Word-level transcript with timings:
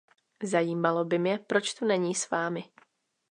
Zajímalo 0.43 1.05
by 1.05 1.19
mě, 1.19 1.37
proč 1.47 1.73
tu 1.73 1.85
není 1.85 2.15
s 2.15 2.29
vámi. 2.29 2.63